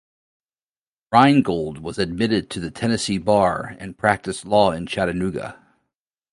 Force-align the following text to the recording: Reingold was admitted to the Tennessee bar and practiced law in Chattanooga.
Reingold 1.13 1.77
was 1.77 1.99
admitted 1.99 2.49
to 2.49 2.59
the 2.59 2.71
Tennessee 2.71 3.19
bar 3.19 3.75
and 3.77 3.99
practiced 3.99 4.45
law 4.47 4.71
in 4.71 4.87
Chattanooga. 4.87 5.63